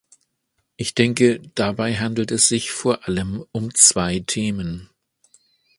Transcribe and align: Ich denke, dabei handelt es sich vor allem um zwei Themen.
Ich 0.77 0.95
denke, 0.95 1.41
dabei 1.53 1.95
handelt 1.95 2.31
es 2.31 2.47
sich 2.47 2.71
vor 2.71 3.07
allem 3.07 3.45
um 3.51 3.71
zwei 3.75 4.17
Themen. 4.25 4.89